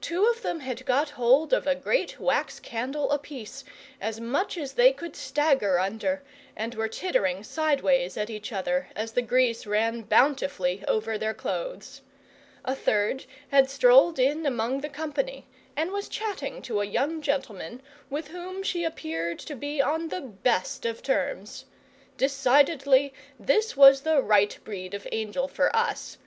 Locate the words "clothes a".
11.34-12.74